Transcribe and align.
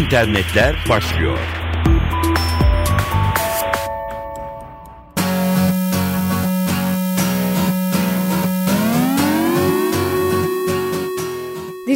internetler 0.00 0.76
başlıyor. 0.88 1.59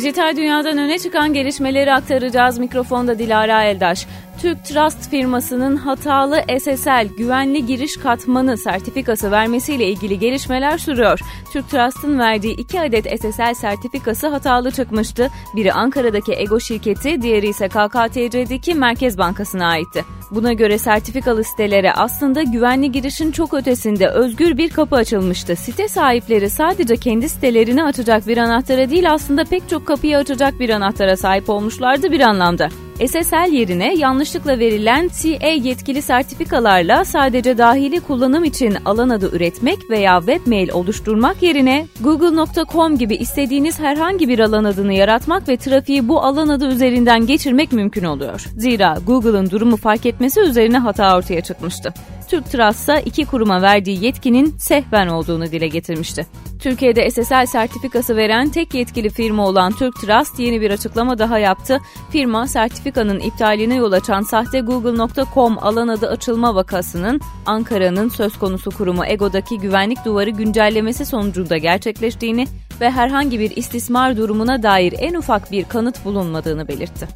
Dijital 0.05 0.37
dünyadan 0.37 0.79
öne 0.79 0.99
çıkan 0.99 1.33
gelişmeleri 1.33 1.93
aktaracağız. 1.93 2.59
Mikrofonda 2.59 3.19
Dilara 3.19 3.65
Eldaş. 3.65 4.07
Türk 4.43 4.65
Trust 4.65 5.11
firmasının 5.11 5.77
hatalı 5.77 6.43
SSL 6.61 7.09
güvenli 7.19 7.67
giriş 7.67 7.97
katmanı 7.97 8.57
sertifikası 8.57 9.31
vermesiyle 9.31 9.89
ilgili 9.89 10.19
gelişmeler 10.19 10.79
sürüyor. 10.79 11.21
Türk 11.53 11.71
Trust'ın 11.71 12.19
verdiği 12.19 12.57
iki 12.57 12.81
adet 12.81 13.21
SSL 13.21 13.55
sertifikası 13.55 14.27
hatalı 14.29 14.71
çıkmıştı. 14.71 15.31
Biri 15.57 15.73
Ankara'daki 15.73 16.33
Ego 16.33 16.61
şirketi, 16.61 17.23
diğeri 17.23 17.49
ise 17.49 17.69
KKTC'deki 17.69 18.75
Merkez 18.75 19.19
Bankası'na 19.19 19.67
aitti. 19.67 20.05
Buna 20.35 20.53
göre 20.53 20.79
sertifikalı 20.79 21.45
sitelere 21.45 21.93
aslında 21.93 22.43
güvenli 22.43 22.93
girişin 22.93 23.31
çok 23.31 23.55
ötesinde 23.55 24.09
özgür 24.09 24.57
bir 24.57 24.71
kapı 24.71 24.97
açılmıştı. 24.97 25.57
Site 25.57 25.89
sahipleri 25.89 26.51
sadece 26.51 26.97
kendi 26.97 27.29
sitelerini 27.29 27.85
açacak 27.85 28.27
bir 28.27 28.37
anahtara 28.37 28.91
değil 28.91 29.13
aslında 29.13 29.45
pek 29.45 29.69
çok 29.69 29.87
kapıyı 29.87 30.19
açacak 30.19 30.61
bir 30.61 30.71
anahtara 30.71 31.17
sahip 31.17 31.51
olmuşlardı 31.51 32.13
bir 32.13 32.21
anlamda. 32.21 32.69
SSL 32.95 33.53
yerine 33.53 33.95
yanlışlıkla 33.95 34.59
verilen 34.59 35.09
TA 35.09 35.47
yetkili 35.47 36.03
sertifikalarla 36.03 37.05
sadece 37.05 37.59
dahili 37.59 38.01
kullanım 38.01 38.45
için 38.45 38.77
alan 38.85 39.09
adı 39.09 39.37
üretmek 39.37 39.91
veya 39.91 40.19
webmail 40.19 40.71
oluşturmak 40.71 41.43
yerine 41.43 41.87
google.com 42.01 42.99
gibi 42.99 43.15
istediğiniz 43.15 43.81
herhangi 43.81 44.29
bir 44.29 44.39
alan 44.39 44.65
adını 44.65 44.93
yaratmak 44.93 45.49
ve 45.49 45.57
trafiği 45.57 46.09
bu 46.09 46.23
alan 46.23 46.49
adı 46.49 46.67
üzerinden 46.67 47.27
geçirmek 47.27 47.73
mümkün 47.73 48.05
oluyor. 48.05 48.45
Zira 48.57 48.99
Google'ın 49.07 49.51
durumu 49.51 49.77
fark 49.77 50.07
etmesi 50.07 50.41
üzerine 50.41 50.79
hata 50.79 51.17
ortaya 51.17 51.41
çıkmıştı. 51.41 51.95
Türk 52.29 52.51
Trust'a 52.51 52.99
iki 53.01 53.25
kuruma 53.25 53.63
verdiği 53.63 54.05
yetkinin 54.05 54.57
sehven 54.59 55.09
olduğunu 55.09 55.47
dile 55.47 55.69
getirmişti. 55.69 56.27
Türkiye'de 56.59 57.11
SSL 57.11 57.47
sertifikası 57.47 58.17
veren 58.17 58.49
tek 58.49 58.75
yetkili 58.75 59.11
firma 59.11 59.47
olan 59.47 59.73
Türk 59.73 59.95
Trust 59.95 60.39
yeni 60.39 60.61
bir 60.61 60.71
açıklama 60.71 61.19
daha 61.19 61.39
yaptı. 61.39 61.81
Firma 62.11 62.47
sertifikanın 62.47 63.21
iptaline 63.21 63.75
yol 63.75 63.93
açan 63.93 64.23
sahte 64.23 64.61
google.com 64.61 65.59
alan 65.59 65.89
adı 65.89 66.09
açılma 66.09 66.55
vakasının 66.55 67.21
Ankara'nın 67.47 68.09
söz 68.09 68.39
konusu 68.39 68.71
kurumu 68.71 69.07
Ego'daki 69.07 69.59
güvenlik 69.59 70.05
duvarı 70.05 70.31
güncellemesi 70.31 71.07
sonucunda 71.07 71.57
gerçekleştiğini 71.57 72.47
ve 72.81 72.91
herhangi 72.91 73.39
bir 73.39 73.57
istismar 73.57 74.17
durumuna 74.17 74.63
dair 74.63 74.95
en 74.99 75.15
ufak 75.15 75.53
bir 75.53 75.65
kanıt 75.65 76.05
bulunmadığını 76.05 76.69
belirtti. 76.69 77.09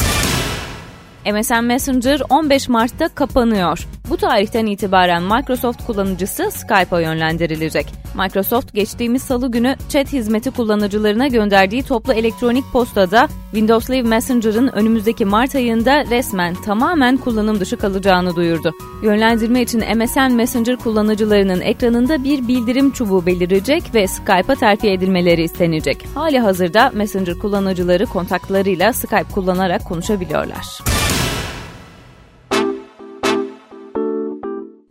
MSN 1.25 1.65
Messenger 1.65 2.21
15 2.31 2.69
Mart'ta 2.69 3.09
kapanıyor. 3.09 3.87
Bu 4.11 4.17
tarihten 4.17 4.67
itibaren 4.67 5.23
Microsoft 5.23 5.87
kullanıcısı 5.87 6.51
Skype'a 6.51 7.01
yönlendirilecek. 7.01 7.87
Microsoft 8.15 8.75
geçtiğimiz 8.75 9.23
salı 9.23 9.51
günü 9.51 9.77
chat 9.89 10.13
hizmeti 10.13 10.51
kullanıcılarına 10.51 11.29
gönderdiği 11.29 11.83
toplu 11.83 12.13
elektronik 12.13 12.65
postada 12.73 13.29
Windows 13.51 13.91
Live 13.91 14.09
Messenger'ın 14.09 14.69
önümüzdeki 14.69 15.25
Mart 15.25 15.55
ayında 15.55 16.05
resmen 16.05 16.55
tamamen 16.55 17.17
kullanım 17.17 17.61
dışı 17.61 17.77
kalacağını 17.77 18.37
duyurdu. 18.37 18.73
Yönlendirme 19.03 19.63
için 19.63 19.99
MSN 19.99 20.33
Messenger 20.33 20.77
kullanıcılarının 20.77 21.61
ekranında 21.61 22.25
bir 22.25 22.49
bildirim 22.49 22.91
çubuğu 22.91 23.27
belirecek 23.27 23.95
ve 23.95 24.07
Skype'a 24.07 24.55
terfi 24.55 24.91
edilmeleri 24.91 25.43
istenecek. 25.43 26.05
Hali 26.15 26.39
hazırda 26.39 26.91
Messenger 26.95 27.39
kullanıcıları 27.39 28.07
kontaklarıyla 28.07 28.93
Skype 28.93 29.33
kullanarak 29.35 29.85
konuşabiliyorlar. 29.85 30.98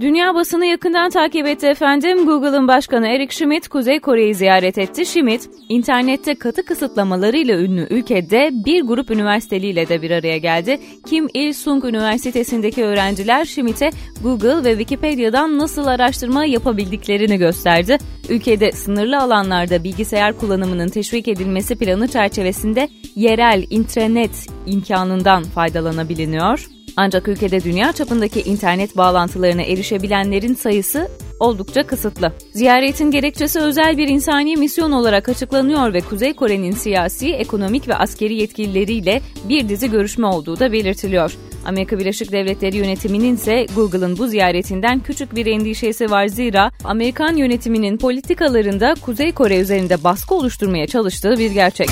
Dünya 0.02 0.36
basını 0.36 0.66
yakından 0.66 1.10
takip 1.10 1.48
etti 1.48 1.68
efendim. 1.68 2.26
Google'ın 2.26 2.68
başkanı 2.68 3.08
Eric 3.08 3.36
Schmidt 3.36 3.68
Kuzey 3.68 4.00
Kore'yi 4.00 4.36
ziyaret 4.36 4.78
etti. 4.78 5.06
Schmidt, 5.06 5.50
internette 5.70 6.36
katı 6.36 6.66
kısıtlamalarıyla 6.66 7.60
ünlü 7.60 7.88
ülkede 7.90 8.50
bir 8.66 8.82
grup 8.82 9.12
üniversiteliyle 9.12 9.90
de 9.90 10.02
bir 10.02 10.12
araya 10.12 10.38
geldi. 10.38 10.80
Kim 11.06 11.28
Il-sung 11.34 11.86
Üniversitesi'ndeki 11.86 12.84
öğrenciler 12.84 13.46
Schmidt'e 13.46 13.90
Google 14.24 14.64
ve 14.64 14.78
Wikipedia'dan 14.78 15.58
nasıl 15.58 15.88
araştırma 15.88 16.46
yapabildiklerini 16.46 17.38
gösterdi. 17.38 17.98
Ülkede 18.30 18.72
sınırlı 18.72 19.20
alanlarda 19.20 19.84
bilgisayar 19.84 20.38
kullanımının 20.38 20.88
teşvik 20.88 21.28
edilmesi 21.28 21.76
planı 21.76 22.08
çerçevesinde 22.08 22.90
yerel 23.16 23.66
intranet 23.70 24.48
imkanından 24.66 25.44
faydalanabiliyor. 25.44 26.77
Ancak 26.98 27.28
ülkede 27.28 27.64
dünya 27.64 27.94
çapındaki 27.94 28.42
internet 28.42 28.98
bağlantılarına 28.98 29.62
erişebilenlerin 29.62 30.54
sayısı 30.54 31.08
oldukça 31.40 31.88
kısıtlı. 31.88 32.34
Ziyaretin 32.54 33.12
gerekçesi 33.12 33.60
özel 33.60 33.98
bir 33.98 34.08
insani 34.08 34.56
misyon 34.56 34.92
olarak 34.92 35.30
açıklanıyor 35.30 35.94
ve 35.94 36.02
Kuzey 36.02 36.34
Kore'nin 36.34 36.72
siyasi, 36.72 37.34
ekonomik 37.34 37.88
ve 37.88 37.96
askeri 37.96 38.36
yetkilileriyle 38.36 39.22
bir 39.50 39.70
dizi 39.70 39.92
görüşme 39.92 40.28
olduğu 40.28 40.60
da 40.60 40.72
belirtiliyor. 40.72 41.38
Amerika 41.66 42.00
Birleşik 42.00 42.32
Devletleri 42.32 42.78
yönetiminin 42.78 43.36
ise 43.36 43.66
Google'ın 43.76 44.18
bu 44.18 44.28
ziyaretinden 44.28 45.00
küçük 45.00 45.36
bir 45.36 45.46
endişesi 45.46 46.12
var 46.12 46.28
zira 46.28 46.72
Amerikan 46.84 47.36
yönetiminin 47.36 47.98
politikalarında 47.98 48.96
Kuzey 49.02 49.32
Kore 49.32 49.60
üzerinde 49.60 50.04
baskı 50.04 50.36
oluşturmaya 50.36 50.88
çalıştığı 50.88 51.40
bir 51.40 51.52
gerçek. 51.52 51.90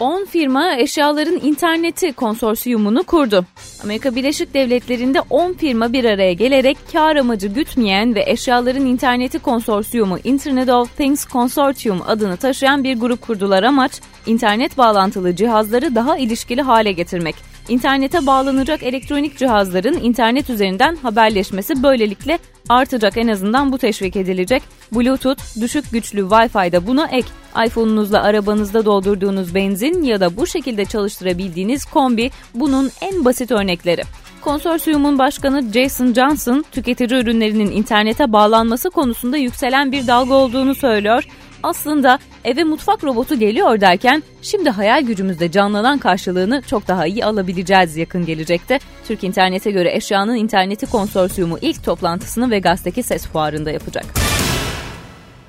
10 0.00 0.24
firma 0.24 0.76
eşyaların 0.76 1.40
interneti 1.42 2.12
konsorsiyumunu 2.12 3.02
kurdu. 3.02 3.44
Amerika 3.84 4.14
Birleşik 4.14 4.54
Devletleri'nde 4.54 5.20
10 5.30 5.52
firma 5.52 5.92
bir 5.92 6.04
araya 6.04 6.32
gelerek 6.32 6.78
kar 6.92 7.16
amacı 7.16 7.46
gütmeyen 7.46 8.14
ve 8.14 8.24
eşyaların 8.26 8.86
interneti 8.86 9.38
konsorsiyumu 9.38 10.18
Internet 10.24 10.68
of 10.68 10.96
Things 10.96 11.26
Consortium 11.26 12.02
adını 12.06 12.36
taşıyan 12.36 12.84
bir 12.84 13.00
grup 13.00 13.22
kurdular. 13.22 13.62
Amaç 13.62 14.00
internet 14.26 14.78
bağlantılı 14.78 15.36
cihazları 15.36 15.94
daha 15.94 16.16
ilişkili 16.18 16.62
hale 16.62 16.92
getirmek. 16.92 17.55
İnternete 17.68 18.26
bağlanacak 18.26 18.82
elektronik 18.82 19.38
cihazların 19.38 20.00
internet 20.02 20.50
üzerinden 20.50 20.96
haberleşmesi 20.96 21.82
böylelikle 21.82 22.38
artacak 22.68 23.16
en 23.16 23.28
azından 23.28 23.72
bu 23.72 23.78
teşvik 23.78 24.16
edilecek. 24.16 24.62
Bluetooth, 24.92 25.60
düşük 25.60 25.92
güçlü 25.92 26.20
Wi-Fi 26.20 26.72
da 26.72 26.86
buna 26.86 27.06
ek. 27.06 27.28
iPhone'unuzla 27.66 28.22
arabanızda 28.22 28.84
doldurduğunuz 28.84 29.54
benzin 29.54 30.02
ya 30.02 30.20
da 30.20 30.36
bu 30.36 30.46
şekilde 30.46 30.84
çalıştırabildiğiniz 30.84 31.84
kombi 31.84 32.30
bunun 32.54 32.90
en 33.00 33.24
basit 33.24 33.50
örnekleri. 33.50 34.02
Konsorsiyumun 34.40 35.18
başkanı 35.18 35.72
Jason 35.72 36.12
Johnson, 36.12 36.64
tüketici 36.72 37.20
ürünlerinin 37.20 37.70
internete 37.70 38.32
bağlanması 38.32 38.90
konusunda 38.90 39.36
yükselen 39.36 39.92
bir 39.92 40.06
dalga 40.06 40.34
olduğunu 40.34 40.74
söylüyor. 40.74 41.24
Aslında 41.62 42.18
eve 42.46 42.64
mutfak 42.64 43.04
robotu 43.04 43.38
geliyor 43.38 43.80
derken 43.80 44.22
şimdi 44.42 44.70
hayal 44.70 45.02
gücümüzde 45.02 45.50
canlanan 45.50 45.98
karşılığını 45.98 46.62
çok 46.62 46.88
daha 46.88 47.06
iyi 47.06 47.24
alabileceğiz 47.24 47.96
yakın 47.96 48.26
gelecekte. 48.26 48.78
Türk 49.08 49.24
İnternet'e 49.24 49.70
göre 49.70 49.96
eşyanın 49.96 50.34
interneti 50.34 50.86
konsorsiyumu 50.86 51.58
ilk 51.60 51.84
toplantısını 51.84 52.50
Vegas'taki 52.50 53.02
ses 53.02 53.26
fuarında 53.26 53.70
yapacak. 53.70 54.04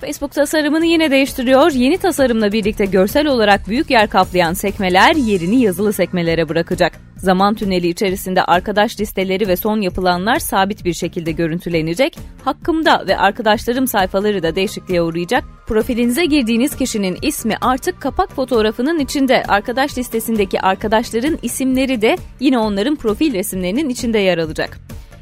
Facebook 0.02 0.32
tasarımını 0.32 0.86
yine 0.86 1.12
değiştiriyor. 1.12 1.72
Yeni 1.72 1.98
tasarımla 1.98 2.52
birlikte 2.52 2.86
görsel 2.86 3.28
olarak 3.28 3.68
büyük 3.68 3.90
yer 3.90 4.10
kaplayan 4.10 4.54
sekmeler 4.54 5.16
yerini 5.16 5.62
yazılı 5.62 5.94
sekmelere 5.94 6.50
bırakacak. 6.50 7.07
Zaman 7.18 7.54
tüneli 7.54 7.88
içerisinde 7.88 8.44
arkadaş 8.44 9.00
listeleri 9.00 9.48
ve 9.48 9.56
son 9.56 9.82
yapılanlar 9.82 10.40
sabit 10.40 10.86
bir 10.86 10.94
şekilde 10.94 11.32
görüntülenecek. 11.32 12.18
Hakkımda 12.46 13.08
ve 13.08 13.18
arkadaşlarım 13.18 13.88
sayfaları 13.88 14.44
da 14.44 14.56
değişikliğe 14.56 15.02
uğrayacak. 15.02 15.44
Profilinize 15.68 16.26
girdiğiniz 16.26 16.76
kişinin 16.76 17.18
ismi 17.22 17.56
artık 17.62 18.02
kapak 18.02 18.32
fotoğrafının 18.32 19.00
içinde. 19.00 19.44
Arkadaş 19.48 19.98
listesindeki 19.98 20.62
arkadaşların 20.62 21.38
isimleri 21.42 22.02
de 22.02 22.18
yine 22.40 22.60
onların 22.60 22.96
profil 22.96 23.34
resimlerinin 23.34 23.90
içinde 23.90 24.20
yer 24.20 24.38
alacak. 24.38 24.78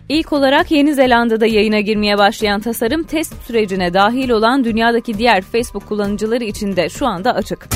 İlk 0.09 0.33
olarak 0.33 0.71
Yeni 0.71 0.93
Zelanda'da 0.93 1.45
yayına 1.45 1.79
girmeye 1.79 2.17
başlayan 2.17 2.61
tasarım 2.61 3.03
test 3.03 3.33
sürecine 3.47 3.93
dahil 3.93 4.29
olan 4.29 4.63
dünyadaki 4.63 5.17
diğer 5.17 5.41
Facebook 5.41 5.85
kullanıcıları 5.87 6.43
için 6.43 6.75
de 6.75 6.89
şu 6.89 7.07
anda 7.07 7.35
açık. 7.35 7.67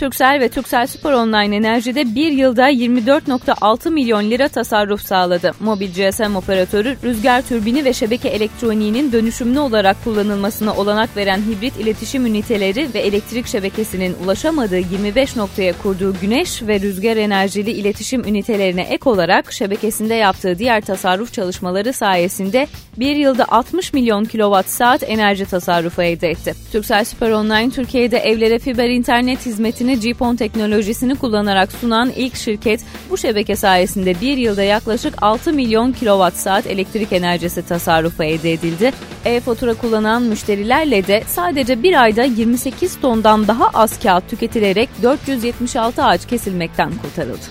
Turkcell 0.00 0.40
ve 0.40 0.48
Turkcell 0.48 0.86
Super 0.86 1.12
Online 1.12 1.56
Enerji'de 1.56 2.14
bir 2.14 2.32
yılda 2.32 2.70
24.6 2.70 3.90
milyon 3.90 4.30
lira 4.30 4.48
tasarruf 4.48 5.02
sağladı. 5.02 5.52
Mobil 5.60 5.88
GSM 5.88 6.36
operatörü 6.36 6.96
rüzgar 7.04 7.42
türbini 7.42 7.84
ve 7.84 7.92
şebeke 7.92 8.28
elektroniğinin 8.28 9.12
dönüşümlü 9.12 9.58
olarak 9.58 10.04
kullanılmasına 10.04 10.74
olanak 10.74 11.16
veren 11.16 11.38
hibrit 11.38 11.76
iletişim 11.76 12.26
üniteleri 12.26 12.88
ve 12.94 12.98
elektrik 12.98 13.46
şebekesinin 13.46 14.16
ulaşamadığı 14.24 14.78
25 14.78 15.36
noktaya 15.36 15.72
kurduğu 15.82 16.14
güneş 16.20 16.62
ve 16.62 16.80
rüzgar 16.80 17.16
enerjili 17.16 17.70
iletişim 17.70 18.24
ünitelerine 18.24 18.82
ek 18.82 19.10
olarak 19.10 19.52
şebekesinde 19.52 20.14
yaptığı 20.14 20.58
diğer 20.58 20.80
tasarruf 20.80 21.32
çalışmaları 21.32 21.92
sayesinde 21.92 22.66
bir 22.96 23.16
yılda 23.16 23.44
60 23.48 23.92
milyon 23.92 24.24
kilowatt 24.24 24.68
saat 24.68 25.02
enerji 25.10 25.46
tasarrufu 25.46 26.02
elde 26.02 26.30
etti. 26.30 26.54
Turkcell 26.72 27.04
Super 27.04 27.30
Online 27.30 27.70
Türkiye'de 27.70 28.18
evlere 28.18 28.58
fiber 28.58 28.88
internet 28.88 29.46
hizmetini 29.86 30.12
GPON 30.12 30.36
teknolojisini 30.36 31.14
kullanarak 31.14 31.72
sunan 31.72 32.10
ilk 32.16 32.36
şirket 32.36 32.80
bu 33.10 33.18
şebeke 33.18 33.56
sayesinde 33.56 34.20
bir 34.20 34.36
yılda 34.36 34.62
yaklaşık 34.62 35.14
6 35.22 35.52
milyon 35.52 35.92
kilowatt 35.92 36.36
saat 36.36 36.66
elektrik 36.66 37.12
enerjisi 37.12 37.66
tasarrufu 37.66 38.22
elde 38.22 38.52
edildi. 38.52 38.92
E-fatura 39.24 39.74
kullanan 39.74 40.22
müşterilerle 40.22 41.06
de 41.06 41.22
sadece 41.26 41.82
bir 41.82 42.02
ayda 42.02 42.22
28 42.22 43.00
tondan 43.00 43.48
daha 43.48 43.68
az 43.74 44.00
kağıt 44.02 44.30
tüketilerek 44.30 44.88
476 45.02 46.04
ağaç 46.04 46.26
kesilmekten 46.26 46.92
kurtarıldı. 47.02 47.46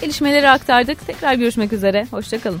Gelişmeleri 0.00 0.48
aktardık. 0.48 1.06
Tekrar 1.06 1.34
görüşmek 1.34 1.72
üzere. 1.72 2.06
Hoşçakalın. 2.10 2.60